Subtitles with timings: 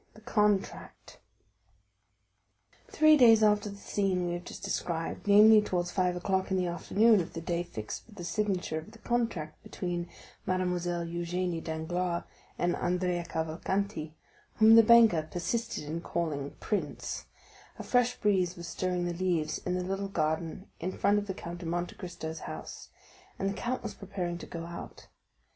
[0.15, 1.19] The Contract
[2.87, 6.65] Three days after the scene we have just described, namely towards five o'clock in the
[6.65, 10.09] afternoon of the day fixed for the signature of the contract between
[10.47, 12.23] Mademoiselle Eugénie Danglars
[12.57, 14.15] and Andrea Cavalcanti,
[14.55, 17.27] whom the banker persisted in calling prince,
[17.77, 21.35] a fresh breeze was stirring the leaves in the little garden in front of the
[21.35, 22.89] Count of Monte Cristo's house,
[23.37, 25.09] and the count was preparing to go out.